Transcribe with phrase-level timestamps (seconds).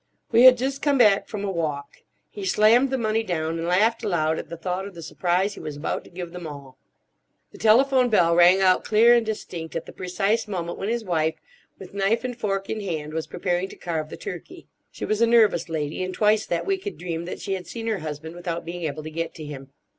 [0.31, 1.99] We had just come back from a walk.
[2.31, 5.59] He slammed the money down, and laughed aloud at the thought of the surprise he
[5.59, 6.79] was about to give them all.
[7.51, 11.35] The telephone bell rang out clear and distinct at the precise moment when his wife,
[11.77, 14.65] with knife and fork in hand, was preparing to carve the turkey.
[14.89, 17.85] She was a nervous lady, and twice that week had dreamed that she had seen
[17.85, 19.69] her husband without being able to get to him.